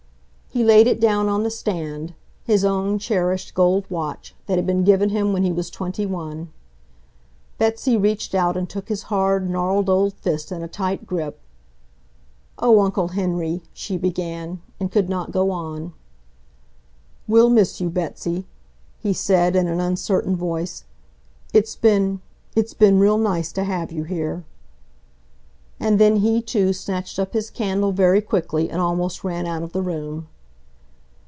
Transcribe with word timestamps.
He 0.53 0.65
laid 0.65 0.85
it 0.85 0.99
down 0.99 1.29
on 1.29 1.43
the 1.43 1.49
stand, 1.49 2.13
his 2.43 2.65
own 2.65 2.99
cherished 2.99 3.53
gold 3.53 3.85
watch, 3.89 4.35
that 4.47 4.57
had 4.57 4.67
been 4.67 4.83
given 4.83 5.07
him 5.07 5.31
when 5.31 5.43
he 5.43 5.51
was 5.53 5.69
twenty 5.69 6.05
one. 6.05 6.51
Betsy 7.57 7.95
reached 7.95 8.35
out 8.35 8.57
and 8.57 8.69
took 8.69 8.89
his 8.89 9.03
hard, 9.03 9.49
gnarled 9.49 9.87
old 9.89 10.11
fist 10.15 10.51
in 10.51 10.61
a 10.61 10.67
tight 10.67 11.05
grip. 11.07 11.39
"Oh, 12.59 12.81
Uncle 12.81 13.07
Henry!" 13.07 13.61
she 13.71 13.95
began, 13.97 14.61
and 14.77 14.91
could 14.91 15.07
not 15.07 15.31
go 15.31 15.51
on. 15.51 15.93
"We'll 17.29 17.49
miss 17.49 17.79
you, 17.79 17.89
Betsy," 17.89 18.45
he 18.99 19.13
said 19.13 19.55
in 19.55 19.69
an 19.69 19.79
uncertain 19.79 20.35
voice. 20.35 20.83
"It's 21.53 21.77
been... 21.77 22.19
it's 22.57 22.73
been 22.73 22.99
real 22.99 23.17
nice 23.17 23.53
to 23.53 23.63
have 23.63 23.89
you 23.93 24.03
here..." 24.03 24.43
And 25.79 25.97
then 25.97 26.17
he 26.17 26.41
too 26.41 26.73
snatched 26.73 27.19
up 27.19 27.31
his 27.31 27.49
candle 27.49 27.93
very 27.93 28.19
quickly 28.19 28.69
and 28.69 28.81
almost 28.81 29.23
ran 29.23 29.45
out 29.45 29.63
of 29.63 29.71
the 29.71 29.81
room. 29.81 30.27